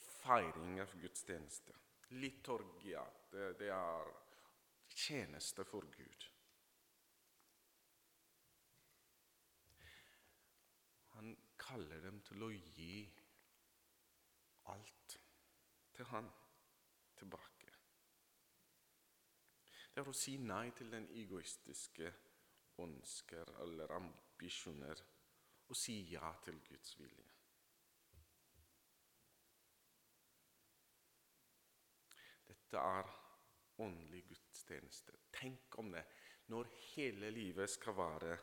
feiring 0.00 0.80
av 0.80 0.96
gudstjeneste. 1.00 1.76
Liturgia, 2.16 3.04
det, 3.32 3.50
det 3.60 3.68
er 3.68 4.14
tjeneste 4.88 5.64
for 5.68 5.84
Gud. 5.92 6.30
Han 11.14 11.36
kaller 11.74 12.04
dem 12.04 12.20
til 12.22 12.42
å 12.46 12.48
gi 12.54 13.02
alt 14.70 15.14
til 15.94 16.06
Han 16.06 16.28
tilbake. 17.18 17.72
Det 19.90 20.02
er 20.02 20.10
å 20.10 20.14
si 20.14 20.36
nei 20.38 20.68
til 20.78 20.92
den 20.92 21.08
egoistiske 21.18 22.12
ønsker 22.82 23.50
eller 23.64 23.90
ambisjoner 23.96 25.02
og 25.66 25.78
si 25.78 25.96
ja 26.12 26.30
til 26.44 26.60
Guds 26.68 26.94
vilje. 27.00 27.26
Dette 32.52 32.84
er 32.98 33.10
åndelig 33.82 34.22
gudstjeneste. 34.28 35.16
Tenk 35.40 35.80
om 35.82 35.90
det. 35.94 36.04
Når 36.54 36.70
hele 36.92 37.32
livet 37.34 37.70
skal 37.70 37.98
være 37.98 38.38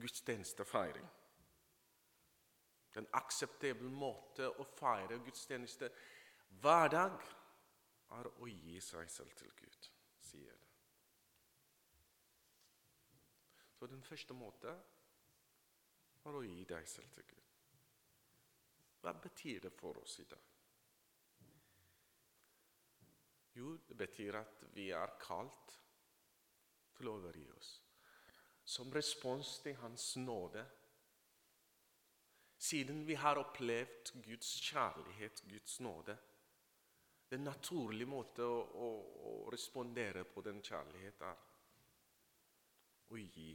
gudstjenestefeiring. 0.00 1.12
En 2.94 3.08
akseptabel 3.18 3.90
måte 3.90 4.46
å 4.60 4.66
feire 4.76 5.18
gudstjeneste 5.24 5.90
hver 6.62 6.92
dag 6.92 7.16
er 8.14 8.28
å 8.38 8.48
gi 8.48 8.78
seg 8.82 9.10
selv 9.10 9.34
til 9.38 9.50
Gud, 9.58 9.88
sier 10.22 10.54
det. 10.54 10.70
Så 13.74 13.88
den 13.90 14.04
første 14.06 14.34
måten 14.38 14.84
er 16.24 16.36
å 16.38 16.44
gi 16.46 16.62
deg 16.68 16.86
selv 16.88 17.10
til 17.16 17.26
Gud. 17.28 17.40
Hva 19.02 19.12
betyr 19.20 19.66
det 19.66 19.72
for 19.76 19.98
oss 20.00 20.20
i 20.22 20.28
dag? 20.30 20.44
Jo, 23.54 23.74
det 23.88 23.96
betyr 23.98 24.38
at 24.40 24.62
vi 24.74 24.88
er 24.96 25.18
kalt 25.20 25.74
til 26.96 27.10
å 27.10 27.18
overgi 27.18 27.44
oss. 27.54 27.74
Som 28.64 28.90
respons 28.94 29.58
til 29.62 29.76
Hans 29.82 30.14
nåde. 30.16 30.64
Siden 32.64 33.02
vi 33.06 33.14
har 33.14 33.36
opplevd 33.36 34.14
Guds 34.24 34.54
kjærlighet, 34.64 35.42
Guds 35.50 35.80
nåde. 35.84 36.16
Det 37.28 37.36
er 37.36 37.42
en 37.42 37.50
naturlig 37.50 38.06
måte 38.08 38.46
å, 38.46 38.60
å, 38.86 38.88
å 39.28 39.32
respondere 39.52 40.22
på 40.24 40.40
den 40.46 40.62
kjærligheten 40.64 41.26
er 41.28 41.42
å 43.12 43.20
gi. 43.20 43.50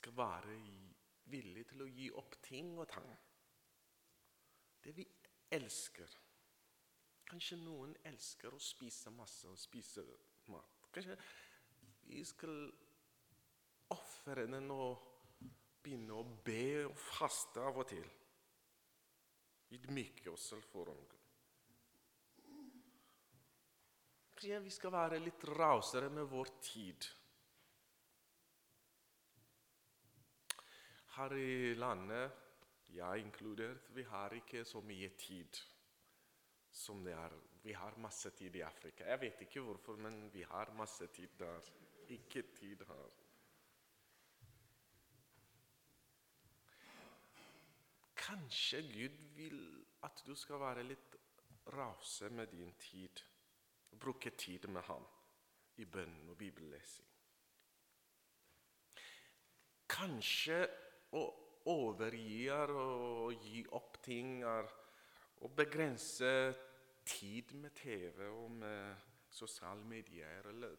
Skal 0.00 0.16
være 0.16 0.58
villig 1.30 1.66
til 1.70 1.84
å 1.84 1.88
gi 1.92 2.10
opp 2.18 2.34
ting 2.48 2.74
og 2.78 2.88
tang 2.90 3.14
det 4.82 4.96
vi 4.96 5.06
elsker. 5.54 6.18
Kanskje 7.28 7.60
noen 7.60 7.94
elsker 8.08 8.54
å 8.54 8.60
spise 8.62 9.14
masse 9.14 9.46
og 9.50 9.58
spise 9.60 10.02
mat. 10.50 10.86
Kanskje 10.94 11.18
vi 12.08 12.22
skal 12.24 12.70
ofre 13.94 14.46
nå 14.46 14.82
begynne 15.82 16.16
å 16.18 16.24
be 16.44 16.84
og 16.86 16.96
faste 16.98 17.62
av 17.64 17.78
og 17.80 17.88
til. 17.88 18.08
Ydmyke 19.76 20.32
oss 20.32 20.48
selv 20.52 20.66
foran 20.72 20.98
Gud. 20.98 21.14
Vi 24.38 24.70
skal 24.70 24.94
være 24.94 25.18
litt 25.18 25.44
rausere 25.50 26.08
med 26.14 26.28
vår 26.30 26.52
tid. 26.62 27.08
Her 31.16 31.34
i 31.34 31.74
landet 31.74 32.44
jeg 32.94 33.24
inkludert, 33.24 33.90
vi 33.96 34.04
har 34.06 34.32
ikke 34.38 34.62
så 34.64 34.80
mye 34.86 35.10
tid 35.18 35.58
som 36.70 37.02
det 37.04 37.16
er. 37.18 37.34
Vi 37.64 37.74
har 37.74 37.98
masse 38.00 38.30
tid 38.38 38.54
i 38.56 38.62
Afrika. 38.62 39.04
Jeg 39.04 39.20
vet 39.20 39.42
ikke 39.44 39.64
hvorfor, 39.66 39.98
men 40.00 40.28
vi 40.32 40.44
har 40.46 40.70
masse 40.78 41.10
tid 41.12 41.34
der. 41.40 41.72
Ikke 42.14 42.46
tid 42.54 42.86
her. 42.88 43.10
Kanskje 48.28 48.82
Gud 48.82 49.22
vil 49.36 49.60
at 50.04 50.22
du 50.26 50.34
skal 50.36 50.60
være 50.60 50.84
litt 50.84 51.14
rause 51.72 52.28
med 52.28 52.52
din 52.52 52.74
tid. 52.76 53.22
Bruke 54.00 54.30
tid 54.36 54.68
med 54.68 54.84
ham 54.84 55.06
i 55.80 55.84
bønn 55.84 56.28
og 56.28 56.36
bibellesing. 56.36 57.08
Kanskje 59.88 60.60
å 61.16 61.24
overgi 61.72 62.48
og 62.52 63.32
gi 63.48 63.64
opp 63.76 63.96
ting 64.04 64.42
er 64.44 64.68
å 65.44 65.48
begrense 65.48 66.32
tid 67.08 67.54
med 67.56 67.72
TV 67.80 68.26
og 68.28 68.50
med 68.60 69.08
sosiale 69.30 69.84
medier 69.84 70.48
eller 70.52 70.76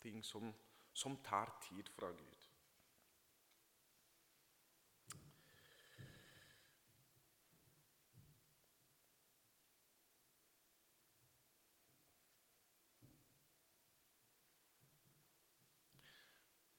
ting 0.00 0.24
som, 0.24 0.52
som 0.92 1.16
tar 1.24 1.56
tid 1.64 1.88
fra 1.96 2.10
Gud. 2.12 2.40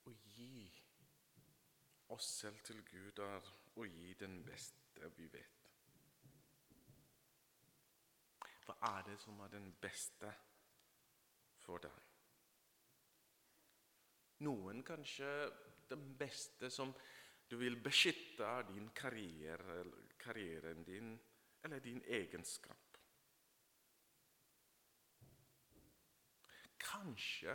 Å 0.06 0.14
gi 0.36 0.68
oss 2.16 2.28
selv 2.40 2.64
til 2.64 2.82
Gud 2.88 3.20
er 3.24 3.52
å 3.76 3.86
gi 3.86 4.14
den 4.20 4.40
beste 4.48 5.10
vi 5.18 5.28
vet. 5.32 5.66
Hva 8.66 8.76
er 8.96 9.04
det 9.10 9.20
som 9.22 9.40
er 9.46 9.52
den 9.54 9.68
beste 9.82 10.32
for 11.62 11.84
deg? 11.84 12.02
Noen 14.48 14.82
kanskje 14.84 15.30
den 15.90 16.08
beste 16.18 16.72
som 16.74 16.94
du 17.50 17.60
vil 17.62 17.78
beskytte, 17.84 18.44
er 18.44 18.66
din 18.72 18.90
karriere, 18.96 19.84
karrieren 20.18 20.84
din 20.84 21.14
eller 21.64 21.80
din 21.80 22.02
egenskap. 22.08 22.98
Kanskje 26.82 27.54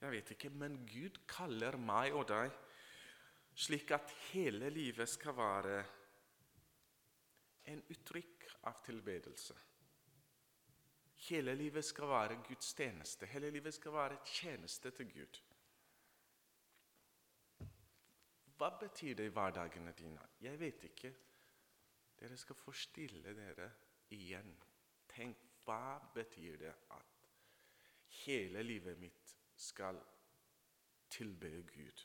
jeg 0.00 0.12
vet 0.12 0.30
ikke, 0.30 0.50
men 0.50 0.82
Gud 0.86 1.22
kaller 1.28 1.78
meg 1.80 2.14
og 2.14 2.26
deg 2.28 2.52
slik 3.56 3.90
at 3.96 4.12
hele 4.30 4.68
livet 4.70 5.08
skal 5.08 5.36
være 5.36 5.78
en 7.72 7.80
uttrykk 7.90 8.44
av 8.68 8.82
tilbedelse. 8.84 9.56
Hele 11.26 11.54
livet 11.56 11.84
skal 11.84 12.08
være 12.08 12.36
Guds 12.44 12.74
tjeneste. 12.76 13.26
Hele 13.26 13.50
livet 13.50 13.74
skal 13.74 13.92
være 13.92 14.18
tjeneste 14.24 14.92
til 14.94 15.08
Gud. 15.10 15.40
Hva 18.56 18.68
betyr 18.80 19.16
det 19.16 19.26
i 19.28 19.32
hverdagene 19.32 19.92
dine? 19.96 20.28
Jeg 20.40 20.60
vet 20.60 20.84
ikke. 20.84 21.12
Dere 22.20 22.36
skal 22.36 22.56
få 22.56 22.72
stille 22.72 23.34
dere 23.36 23.70
igjen. 24.16 24.52
Tenk, 25.08 25.40
hva 25.64 25.98
betyr 26.14 26.56
det 26.60 26.72
at 26.94 27.26
hele 28.22 28.62
livet 28.62 28.98
mitt 29.00 29.35
skal 29.56 29.98
tilbe 31.10 31.50
Gud. 31.72 32.04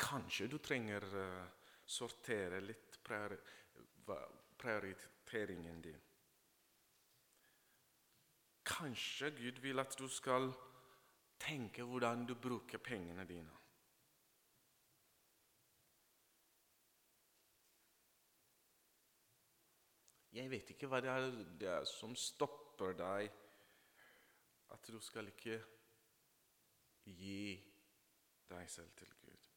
Kanskje 0.00 0.46
du 0.48 0.58
trenger 0.62 1.04
å 1.04 1.24
uh, 1.24 1.48
sortere 1.90 2.60
litt 2.62 2.98
prioriteringen 4.62 5.82
din. 5.82 6.00
Kanskje 8.70 9.30
Gud 9.36 9.58
vil 9.60 9.82
at 9.82 9.96
du 9.98 10.06
skal 10.08 10.52
tenke 11.40 11.82
hvordan 11.84 12.26
du 12.28 12.34
bruker 12.38 12.78
pengene 12.78 13.24
dine. 13.28 13.56
Jeg 20.30 20.50
vet 20.50 20.70
ikke 20.72 20.86
hva 20.86 21.00
det 21.02 21.10
er, 21.10 21.30
det 21.58 21.68
er 21.68 21.86
som 21.90 22.14
stopper 22.16 22.94
deg 22.96 23.32
at 24.70 24.90
du 24.90 25.00
skal 25.02 25.30
ikke 25.30 25.58
gi 27.04 27.54
deg 28.50 28.70
selv 28.70 28.90
til 28.98 29.12
Gud. 29.22 29.48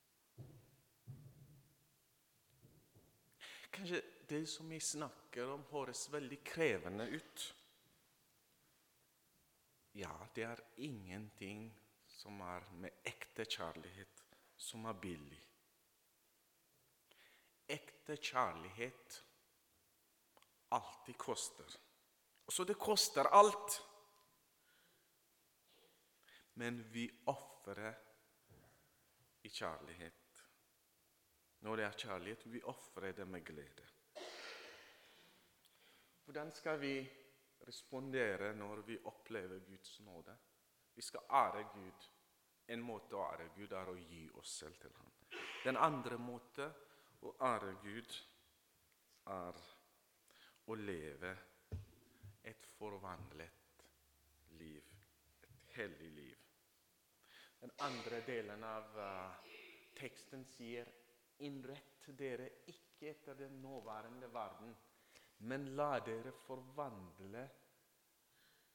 Kanskje 3.74 4.02
det 4.30 4.44
som 4.50 4.70
vi 4.70 4.80
snakker 4.80 5.50
om, 5.56 5.66
høres 5.72 6.06
veldig 6.14 6.40
krevende 6.46 7.08
ut. 7.10 7.46
Ja, 9.98 10.14
det 10.36 10.46
er 10.46 10.62
ingenting 10.78 11.68
som 12.10 12.42
er 12.46 12.66
med 12.82 13.04
ekte 13.06 13.46
kjærlighet, 13.46 14.24
som 14.58 14.86
er 14.90 14.98
billig. 15.02 15.42
Ekte 17.74 18.18
kjærlighet 18.18 19.20
alltid 20.74 21.18
koster. 21.18 21.76
Så 22.50 22.64
det 22.64 22.78
koster 22.78 23.30
alt. 23.30 23.82
Men 26.54 26.84
vi 26.94 27.08
ofrer 27.26 27.94
i 29.44 29.50
kjærlighet. 29.50 30.46
Når 31.60 31.76
det 31.76 31.86
er 31.86 31.98
kjærlighet, 31.98 32.46
vi 32.54 32.62
ofrer 32.64 33.12
det 33.12 33.28
med 33.28 33.46
glede. 33.46 33.88
Hvordan 36.24 36.52
skal 36.52 36.82
vi 36.82 37.10
respondere 37.68 38.56
når 38.56 38.82
vi 38.82 38.98
opplever 39.04 39.60
Guds 39.60 40.00
nåde? 40.00 40.38
Vi 40.96 41.02
skal 41.02 41.20
ære 41.32 41.64
Gud. 41.74 42.10
En 42.68 42.82
måte 42.82 43.16
å 43.16 43.24
ære 43.32 43.50
Gud 43.56 43.72
er 43.72 43.90
å 43.92 43.96
gi 43.98 44.30
oss 44.40 44.58
selv 44.60 44.76
til 44.80 44.94
ham. 44.98 45.12
Den 45.64 45.78
andre 45.78 46.18
måten 46.18 46.72
å 47.24 47.34
ære 47.44 47.76
Gud 47.84 48.16
er 49.32 49.60
å 50.66 50.76
leve 50.76 51.34
et 52.44 52.68
forvandlet 52.78 53.86
liv, 54.60 54.84
et 55.44 55.76
hellig 55.76 56.12
liv. 56.12 56.43
Den 57.64 57.72
andre 57.78 58.18
delen 58.28 58.64
av 58.68 58.98
uh, 59.00 59.36
teksten 59.96 60.42
sier 60.44 60.90
innrett 61.48 62.10
dere 62.20 62.50
ikke 62.68 63.14
etter 63.14 63.38
den 63.40 63.62
nåværende 63.64 64.28
verden, 64.34 64.74
men 65.48 65.70
la 65.78 66.02
dere 66.04 66.34
forvandle 66.44 67.44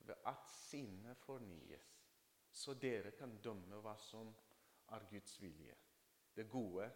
ved 0.09 0.25
at 0.31 0.49
sinnet 0.49 1.21
fornyes, 1.21 1.91
så 2.49 2.73
dere 2.81 3.13
kan 3.19 3.35
dømme 3.45 3.77
hva 3.85 3.93
som 4.01 4.31
er 4.97 5.05
Guds 5.11 5.37
vilje. 5.43 5.77
Det 6.33 6.47
gode, 6.49 6.87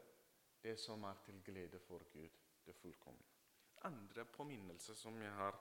det 0.65 0.79
som 0.81 1.05
er 1.05 1.21
til 1.27 1.43
glede 1.45 1.81
for 1.85 2.07
Gud, 2.15 2.39
det 2.65 2.77
fullkomne. 2.81 3.29
Andre 3.85 4.25
påminnelse 4.25 4.97
som 4.97 5.21
har, 5.21 5.61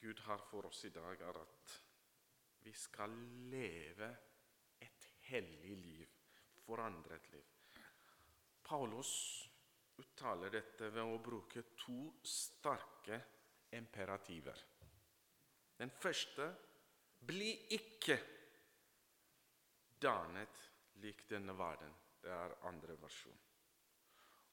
Gud 0.00 0.24
har 0.30 0.40
for 0.48 0.70
oss 0.72 0.86
i 0.88 0.94
dag, 0.96 1.20
er 1.20 1.42
at 1.42 1.76
vi 2.64 2.72
skal 2.72 3.12
leve 3.52 4.10
hellig 5.28 5.76
liv, 5.76 6.08
forandret 6.64 7.30
liv. 7.32 7.44
Paulus 8.62 9.12
uttaler 9.98 10.52
dette 10.52 10.90
ved 10.94 11.04
å 11.04 11.20
bruke 11.22 11.64
to 11.76 12.00
sterke 12.22 13.20
imperativer. 13.76 14.64
Den 15.78 15.90
første 15.90 16.48
bli 17.28 17.50
ikke 17.76 18.18
dannet 20.00 20.62
lik 21.02 21.24
denne 21.30 21.54
verden. 21.58 21.94
Det 22.18 22.30
er 22.34 22.56
andre 22.66 22.96
versjon. 22.98 23.38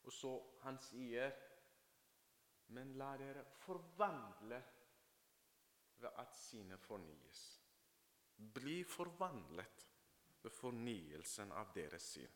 Og 0.05 0.13
så 0.13 0.31
han 0.65 0.77
sier 0.81 1.33
Men 2.73 2.95
la 2.97 3.11
dere 3.17 3.43
forvandle 3.61 4.57
ved 6.01 6.15
at 6.17 6.31
sinnet 6.33 6.81
fornyes. 6.81 7.41
Bli 8.35 8.79
forvandlet 8.89 9.83
fornyelsen 10.53 11.51
av 11.55 11.71
deres 11.75 12.12
sinn, 12.15 12.36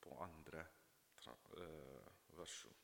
på 0.00 0.16
andre 0.22 0.62
uh, 0.62 2.08
versjon. 2.36 2.82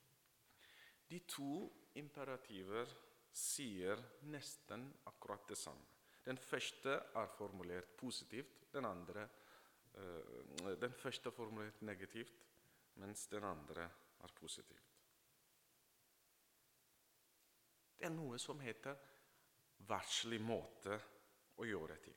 De 1.09 1.21
to 1.29 1.69
imperativer 2.01 2.89
sier 3.33 4.01
nesten 4.33 4.89
akkurat 5.11 5.47
det 5.49 5.59
samme. 5.61 5.87
Den 6.25 6.39
første 6.39 6.97
er 7.19 7.31
formulert 7.37 7.97
positivt, 7.99 8.67
den 8.73 8.87
andre 8.89 9.29
uh, 9.95 10.75
Den 10.81 10.93
første 10.93 11.29
er 11.29 11.37
formulert 11.37 11.83
negativt, 11.83 12.47
mens 12.95 13.27
den 13.29 13.45
andre 13.45 13.89
er 14.23 14.35
positivt. 14.35 14.93
Det 17.99 18.09
er 18.09 18.15
noe 18.15 18.39
som 18.39 18.59
heter 18.59 18.97
varselig 19.87 20.41
måte 20.43 20.97
å 21.63 21.67
gjøre 21.67 21.97
ting. 22.03 22.17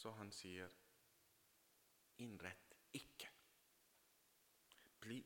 Så 0.00 0.14
han 0.16 0.30
sier 0.32 0.72
innrett 2.24 2.76
ikke. 2.96 3.28
Bli 5.00 5.18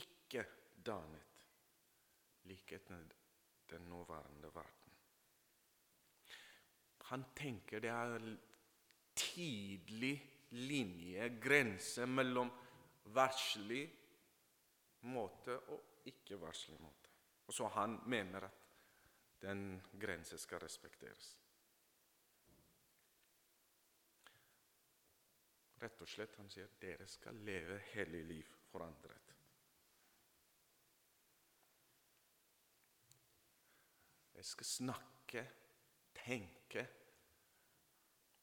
ikke 0.00 0.42
danet 0.82 1.44
lik 2.50 2.74
etter 2.74 3.06
den 3.70 3.86
nåværende 3.90 4.50
verden. 4.54 4.98
Han 7.06 7.28
tenker 7.38 7.82
det 7.82 7.94
er 7.94 8.26
tidlig 9.14 10.14
linje, 10.58 11.30
grense 11.38 12.06
mellom 12.10 12.50
verslig 13.14 13.84
måte 15.06 15.54
og 15.70 16.06
ikke-verslig 16.10 16.82
måte. 16.82 17.14
Og 17.46 17.54
så 17.54 17.70
han 17.78 18.00
mener 18.10 18.50
at 18.50 18.62
den 19.42 19.68
grensen 20.00 20.38
skal 20.38 20.66
respekteres. 20.66 21.36
Rett 25.76 26.00
og 26.00 26.08
slett, 26.08 26.36
han 26.40 26.48
sier 26.48 26.70
dere 26.80 27.06
skal 27.10 27.36
leve 27.44 27.76
hele 27.92 28.22
liv 28.24 28.52
forandret. 28.70 29.32
Jeg 34.36 34.44
skal 34.44 34.68
snakke, 34.68 35.42
tenke 36.16 36.82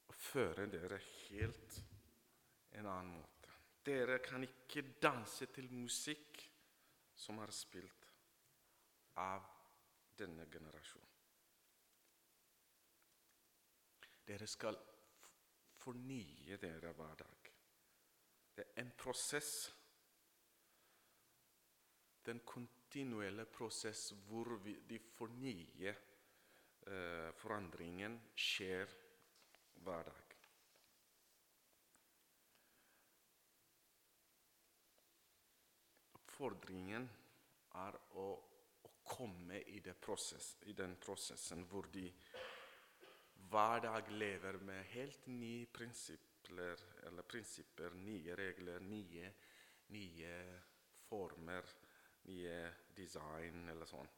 og 0.10 0.16
føre 0.18 0.66
dere 0.70 0.98
helt 1.30 1.80
en 2.74 2.86
annen 2.90 3.14
måte. 3.18 3.54
Dere 3.86 4.20
kan 4.24 4.46
ikke 4.46 4.86
danse 5.02 5.50
til 5.54 5.70
musikk 5.74 6.42
som 7.16 7.42
er 7.44 7.54
spilt 7.54 8.08
av 9.22 9.46
denne 10.18 10.48
generasjonen. 10.50 11.10
Dere 14.24 14.48
skal 14.48 14.78
fornye 15.84 16.58
dere 16.62 16.94
hver 16.96 17.16
dag. 17.20 17.50
Det 18.56 18.66
er 18.66 18.82
en 18.82 18.92
prosess. 18.98 19.54
Den 22.26 22.40
kontinuelle 22.46 23.46
prosess 23.46 24.12
hvor 24.28 24.56
vi, 24.64 24.78
de 24.90 25.00
fornye 25.00 25.92
eh, 25.92 27.32
forandringen 27.36 28.20
skjer 28.36 28.94
hver 29.84 30.08
dag. 30.08 30.38
Oppfordringen 36.22 37.10
er 37.84 38.00
å, 38.22 38.28
å 38.88 38.94
komme 39.04 39.60
i, 39.68 39.82
prosess, 40.00 40.56
i 40.70 40.74
den 40.78 40.96
prosessen 41.02 41.66
hvor 41.70 41.90
de 41.92 42.08
hver 43.54 43.80
dag 43.86 44.08
lever 44.10 44.58
med 44.66 44.86
helt 44.96 45.28
nye 45.30 45.68
prinsipper, 45.70 46.80
prinsipper, 47.30 47.94
nye 47.94 48.36
regler, 48.36 48.82
nye, 48.82 49.30
nye 49.94 50.32
former, 51.06 51.70
nye 52.26 52.56
design 52.98 53.70
eller 53.70 53.86
sånn. 53.86 54.10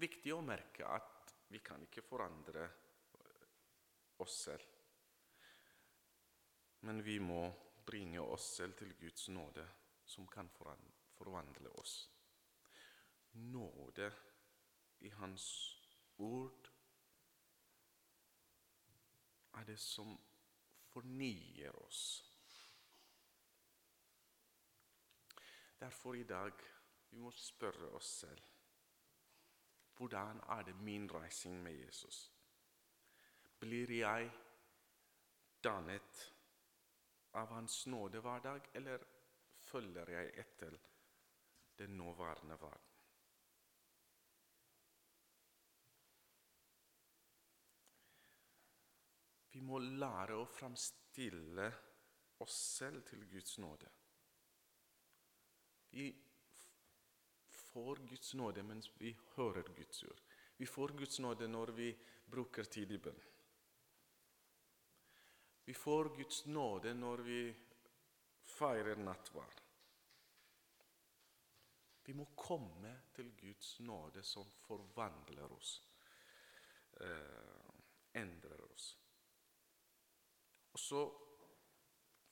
Viktig 0.00 0.32
å 0.32 0.40
merke 0.40 0.88
at 0.88 1.36
vi 1.52 1.60
kan 1.60 1.84
ikke 1.84 2.06
forandre 2.08 2.64
oss 4.24 4.40
selv. 4.48 4.72
Men 6.88 7.04
vi 7.04 7.20
må 7.20 7.44
bringe 7.84 8.24
oss 8.24 8.48
selv 8.56 8.80
til 8.80 8.96
Guds 8.96 9.28
nåde, 9.28 9.68
som 10.08 10.24
kan 10.32 10.48
forvandle 10.56 11.76
oss. 11.84 11.98
Nåde 13.44 14.08
i 15.04 15.12
Hans 15.20 15.50
ord 16.24 16.73
er 19.54 19.64
det 19.64 19.78
som 19.80 20.16
fornyer 20.92 21.74
oss. 21.84 22.02
Derfor 25.80 26.14
i 26.14 26.24
dag 26.24 26.52
vi 27.10 27.18
må 27.18 27.30
spørre 27.30 27.90
oss 27.94 28.10
selv 28.24 28.54
hvordan 29.96 30.40
er 30.48 30.62
det 30.62 30.74
min 30.76 31.10
reising 31.12 31.62
med 31.62 31.72
Jesus? 31.72 32.32
Blir 33.60 33.90
jeg 33.90 34.30
dannet 35.64 36.24
av 37.34 37.52
Hans 37.54 37.86
nåde 37.86 38.20
hver 38.20 38.42
dag, 38.42 38.70
eller 38.74 39.04
følger 39.62 40.10
jeg 40.10 40.32
etter 40.38 40.76
den 41.78 41.96
nåværende 41.96 42.58
verden? 42.60 42.83
Vi 49.54 49.60
må 49.62 49.78
lære 49.78 50.34
å 50.34 50.46
framstille 50.50 51.68
oss 52.42 52.54
selv 52.74 53.04
til 53.06 53.20
Guds 53.30 53.58
nåde. 53.62 53.90
Vi 55.94 56.08
får 57.54 58.02
Guds 58.10 58.34
nåde 58.34 58.64
mens 58.66 58.90
vi 58.98 59.12
hører 59.36 59.70
Guds 59.76 60.02
ord. 60.08 60.22
Vi 60.56 60.66
får 60.66 60.96
Guds 60.98 61.20
nåde 61.22 61.46
når 61.48 61.70
vi 61.76 61.92
bruker 62.26 62.66
tid 62.66 62.96
i 62.96 62.98
bønn. 62.98 63.22
Vi 65.64 65.74
får 65.74 66.10
Guds 66.16 66.42
nåde 66.46 66.96
når 66.98 67.22
vi 67.28 67.38
feirer 68.56 68.98
nattverd. 68.98 69.62
Vi 72.04 72.12
må 72.12 72.26
komme 72.36 72.90
til 73.14 73.30
Guds 73.38 73.78
nåde 73.80 74.26
som 74.26 74.50
forvandler 74.66 75.52
oss, 75.52 75.78
eh, 77.00 77.72
endrer 78.12 78.60
oss. 78.72 78.90
Og 80.74 80.80
så 80.80 81.02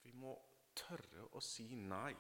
Vi 0.03 0.11
må 0.19 0.33
tørre 0.75 1.29
å 1.39 1.41
si 1.41 1.69
nei. 1.79 2.13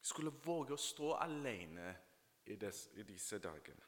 Vi 0.00 0.08
skulle 0.10 0.32
våge 0.44 0.74
å 0.74 0.80
stå 0.80 1.12
alene 1.14 1.92
i, 2.50 2.56
des, 2.58 2.80
i 2.98 3.04
disse 3.06 3.38
dagene. 3.38 3.86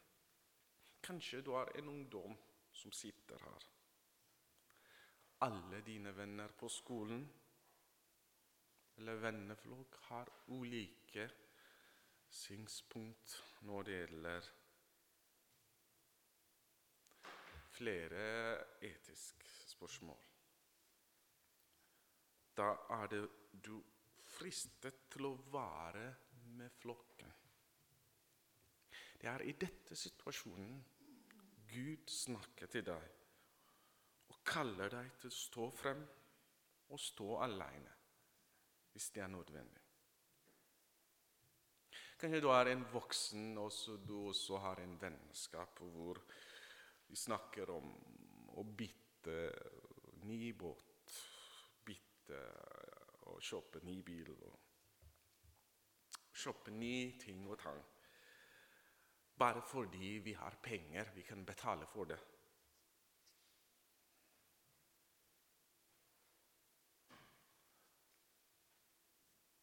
Kanskje 1.02 1.42
du 1.42 1.50
har 1.56 1.72
en 1.74 1.90
ungdom 1.90 2.36
som 2.70 2.94
sitter 2.94 3.42
her. 3.48 3.66
Alle 5.48 5.82
dine 5.84 6.14
venner 6.16 6.54
på 6.56 6.70
skolen 6.70 7.26
eller 8.96 9.20
venneflokk 9.20 9.98
har 10.06 10.30
ulike 10.54 11.26
synspunkt 12.32 13.36
når 13.68 13.88
det 13.88 13.98
gjelder 13.98 14.48
flere 17.76 18.24
etiske 18.88 19.65
spørsmål. 19.76 20.24
da 22.56 22.72
er 23.02 23.08
det 23.12 23.22
du 23.52 23.76
fristet 24.36 25.06
til 25.12 25.28
å 25.28 25.34
være 25.52 26.06
med 26.56 26.72
flokken. 26.80 27.32
Det 29.20 29.28
er 29.28 29.44
i 29.44 29.56
dette 29.60 29.96
situasjonen 29.96 30.78
Gud 31.68 32.08
snakker 32.12 32.70
til 32.72 32.84
deg 32.86 33.12
og 34.32 34.38
kaller 34.46 34.92
deg 34.92 35.10
til 35.20 35.32
å 35.32 35.36
stå 35.36 35.66
frem 35.74 36.02
og 36.92 37.02
stå 37.02 37.28
alene 37.44 37.92
hvis 38.92 39.10
det 39.12 39.24
er 39.24 39.32
nødvendig. 39.32 39.82
Kanskje 42.16 42.40
du 42.40 42.48
er 42.48 42.70
en 42.72 42.84
voksen 42.94 43.58
og 43.60 43.98
du 44.08 44.14
også 44.30 44.60
har 44.64 44.80
en 44.80 44.94
vennskap 45.00 45.82
hvor 45.84 46.22
vi 47.10 47.18
snakker 47.20 47.74
om 47.74 47.90
å 48.56 48.64
ny 50.26 50.52
båt, 50.58 51.16
bytte 51.84 52.40
og 53.30 53.42
kjøpe 53.42 53.82
ny 53.86 54.00
bil 54.06 54.30
og 54.36 54.54
kjøpe 56.36 56.70
nye 56.70 57.12
ting 57.20 57.46
og 57.48 57.58
tang. 57.58 57.82
Bare 59.38 59.62
fordi 59.62 60.16
vi 60.24 60.32
har 60.32 60.56
penger 60.62 61.12
vi 61.14 61.22
kan 61.22 61.44
betale 61.44 61.86
for 61.86 62.04
det. 62.04 62.18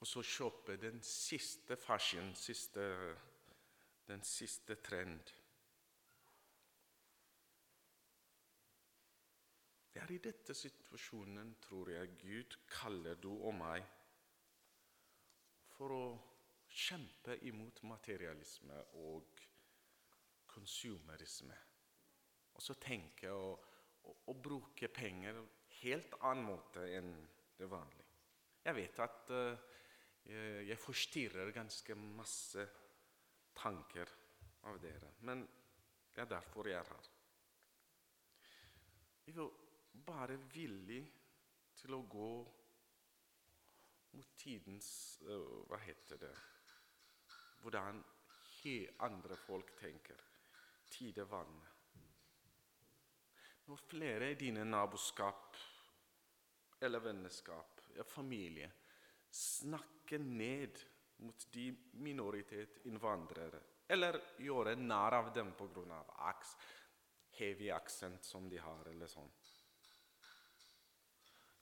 Og 0.03 0.07
så 0.07 0.21
kjøpe 0.21 0.75
den 0.77 1.01
siste 1.01 1.77
fashion, 1.79 2.35
siste, 2.35 3.15
den 4.07 4.23
siste 4.23 4.75
trend. 4.75 5.31
Det 9.93 10.01
er 10.01 10.02
i 10.13 10.19
dette 10.21 10.53
situasjonen, 10.53 11.55
tror 11.63 11.89
jeg, 11.89 12.13
Gud 12.21 12.57
kaller 12.69 13.17
du 13.21 13.31
og 13.33 13.53
meg 13.57 13.85
for 15.73 15.93
å 15.95 16.05
kjempe 16.69 17.37
imot 17.49 17.81
materialisme 17.89 18.77
og 19.01 19.41
konsumerisme. 20.53 21.57
Og 22.53 22.61
så 22.61 22.75
tenke 22.77 23.31
å, 23.33 23.53
å, 24.05 24.15
å 24.29 24.35
bruke 24.37 24.89
penger 24.93 25.41
helt 25.79 26.17
annen 26.21 26.45
måte 26.45 26.85
enn 26.93 27.15
det 27.57 27.69
vanlige. 27.69 28.05
Jeg 28.63 28.77
vet 28.77 29.01
at 29.03 29.33
uh, 29.33 29.73
jeg, 30.29 30.77
forstyrrer 30.79 31.51
ganske 31.55 31.97
masse 31.97 32.67
tanker 33.57 34.13
av 34.69 34.79
dere, 34.81 35.15
men 35.27 35.43
det 36.13 36.21
er 36.23 36.29
derfor 36.31 36.69
jeg 36.69 36.79
er 36.79 36.93
her. 36.93 37.11
Jeg 39.25 39.35
er 39.35 39.62
bare 39.93 40.37
villig 40.53 41.03
til 41.77 41.95
å 41.95 42.03
gå 42.09 42.31
mot 44.13 44.33
tidens 44.37 44.89
uh, 45.25 45.63
Hva 45.69 45.79
heter 45.81 46.21
det 46.21 46.33
Hvordan 47.63 48.03
andre 49.03 49.35
folk 49.35 49.73
tenker. 49.75 50.19
Tidevann. 50.87 51.57
Når 53.67 53.81
flere 53.89 54.29
i 54.31 54.37
dine 54.39 54.63
naboskap 54.63 55.57
eller 56.79 57.03
vennskap, 57.03 57.81
eller 57.91 58.07
familie, 58.07 58.71
snakker 59.29 60.23
ned 60.23 60.79
mot 61.27 61.47
de 61.51 61.69
minoritetsinnvandrere 62.03 63.59
eller 63.87 64.19
gjøre 64.39 64.75
narr 64.79 65.19
av 65.19 65.31
dem 65.35 65.51
pga. 65.57 66.03
aks, 66.29 66.55
heavy 67.37 67.69
aksent 67.71 68.23
som 68.25 68.49
de 68.49 68.57
har, 68.57 68.87
eller 68.89 69.07
sånn. 69.07 69.29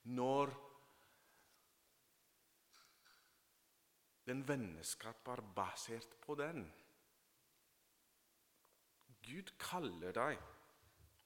Når 0.03 0.53
den 4.25 4.47
vennskap 4.47 5.27
er 5.27 5.41
basert 5.55 6.15
på 6.21 6.35
den 6.35 6.65
Gud 9.21 9.51
kaller 9.61 10.15
deg 10.15 10.39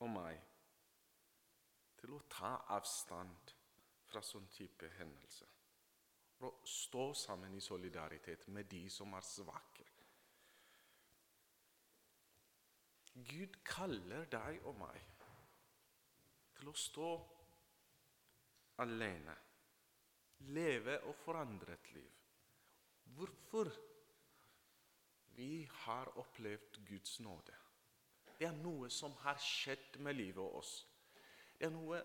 og 0.03 0.09
meg 0.11 0.41
til 1.99 2.15
å 2.17 2.23
ta 2.29 2.51
avstand 2.75 3.53
fra 4.05 4.21
sånn 4.21 4.47
type 4.53 4.89
hendelse. 4.99 5.47
for 6.35 6.51
å 6.51 6.67
stå 6.67 7.13
sammen 7.15 7.53
i 7.55 7.61
solidaritet 7.63 8.47
med 8.51 8.67
de 8.67 8.89
som 8.91 9.13
er 9.15 9.23
svake. 9.23 9.85
Gud 13.15 13.55
kaller 13.63 14.27
deg 14.27 14.59
og 14.67 14.75
meg 14.81 14.99
til 16.57 16.67
å 16.67 16.75
stå 16.75 17.11
alene, 18.83 19.35
leve 20.55 20.97
og 21.09 21.15
forandre 21.15 21.73
et 21.77 21.91
liv. 21.95 22.11
Hvorfor? 23.15 23.71
Vi 25.35 25.67
har 25.83 26.11
opplevd 26.17 26.79
Guds 26.87 27.19
nåde. 27.19 27.55
Det 28.39 28.47
er 28.47 28.55
noe 28.55 28.89
som 28.91 29.15
har 29.23 29.39
skjedd 29.39 29.99
med 30.03 30.15
livet 30.15 30.43
og 30.43 30.61
oss. 30.61 30.73
Det 31.55 31.67
er 31.67 31.73
noe 31.75 32.01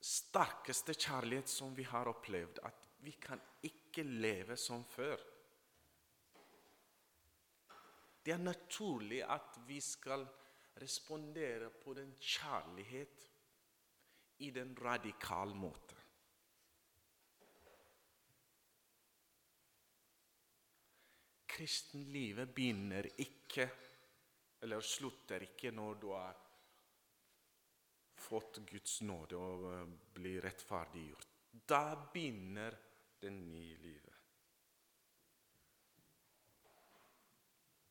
sterkeste 0.00 0.94
kjærlighet 0.96 1.48
som 1.48 1.74
vi 1.76 1.84
har 1.88 2.08
opplevd. 2.08 2.60
At 2.64 2.86
vi 3.04 3.14
kan 3.20 3.40
ikke 3.64 4.04
leve 4.04 4.56
som 4.56 4.84
før. 4.84 5.20
Det 8.24 8.34
er 8.34 8.42
naturlig 8.42 9.22
at 9.24 9.60
vi 9.68 9.80
skal 9.80 10.26
respondere 10.80 11.70
på 11.70 11.94
den 11.96 12.14
kjærlighet 12.20 13.24
i 14.44 14.50
den 14.54 14.76
radikale 14.76 15.54
måte. 15.54 15.97
Kristenlivet 21.58 22.52
begynner 22.54 23.08
ikke, 23.18 23.64
eller 24.62 24.84
slutter 24.84 25.42
ikke, 25.42 25.72
når 25.74 25.98
du 25.98 26.12
har 26.12 26.36
fått 28.18 28.60
Guds 28.68 29.00
nåde 29.02 29.38
og 29.38 29.96
blir 30.14 30.42
rettferdiggjort. 30.44 31.26
Da 31.50 31.96
begynner 32.12 32.76
det 33.18 33.32
nye 33.34 33.76
livet. 33.82 34.14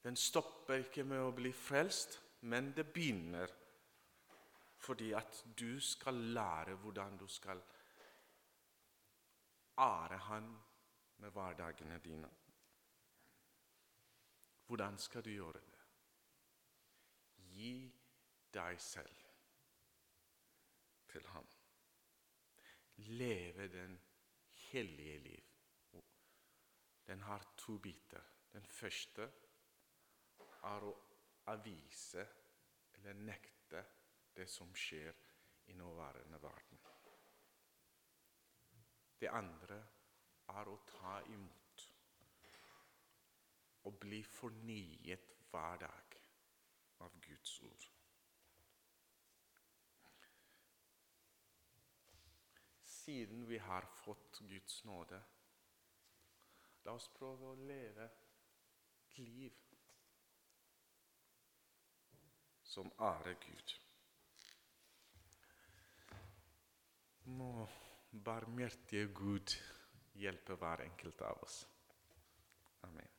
Den 0.08 0.16
stopper 0.16 0.86
ikke 0.86 1.04
med 1.04 1.20
å 1.20 1.36
bli 1.36 1.52
frelst, 1.52 2.20
men 2.48 2.72
det 2.72 2.88
begynner 2.94 3.52
fordi 4.88 5.10
at 5.18 5.42
du 5.58 5.82
skal 5.84 6.16
lære 6.38 6.78
hvordan 6.80 7.18
du 7.20 7.26
skal 7.28 7.60
ære 9.84 10.18
Han 10.30 10.52
med 11.18 11.34
hverdagene 11.34 11.98
dine. 12.00 12.30
Hvordan 14.68 14.98
skal 14.98 15.24
du 15.26 15.30
gjøre 15.30 15.62
det? 15.64 15.84
Gi 17.56 17.72
deg 18.54 18.82
selv 18.82 19.22
til 21.08 21.28
ham. 21.28 21.48
Leve 22.96 23.68
den 23.68 24.00
hellige 24.72 25.20
liv. 25.20 25.44
Den 27.08 27.22
har 27.22 27.54
to 27.58 27.78
biter. 27.78 28.22
Den 28.54 28.66
første 28.66 29.32
er 30.64 30.84
å 30.84 30.94
avvise 31.54 32.26
eller 32.98 33.14
nekte 33.14 33.84
det 34.36 34.50
som 34.52 34.74
skjer 34.76 35.14
i 35.72 35.74
nåværende 35.74 36.42
verden. 36.42 36.82
Det 39.20 39.30
andre 39.32 39.78
er 40.54 40.70
å 40.70 40.76
ta 40.86 41.22
imot 41.34 41.57
og 43.88 44.00
bli 44.04 44.24
fornyet 44.28 45.38
hver 45.52 45.86
dag 45.86 46.20
av 47.06 47.22
Guds 47.24 47.62
ord. 47.68 47.94
siden 53.08 53.48
vi 53.48 53.58
har 53.58 53.82
fått 53.82 54.40
Guds 54.40 54.84
nåde. 54.84 55.22
La 56.84 56.92
oss 56.92 57.08
prøve 57.16 57.54
å 57.54 57.60
leve 57.70 58.08
et 58.08 59.20
liv 59.22 59.62
som 62.68 62.92
ærer 63.00 63.40
Gud. 63.46 63.76
Må 67.40 67.52
barmhjertige 68.28 69.08
Gud 69.16 69.56
hjelpe 70.20 70.60
hver 70.60 70.84
enkelt 70.90 71.24
av 71.30 71.48
oss. 71.48 71.62
Amen. 72.90 73.17